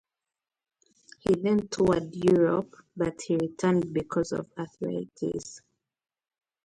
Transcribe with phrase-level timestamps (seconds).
[1.19, 5.61] He then toured Europe, but he returned because of arthritis.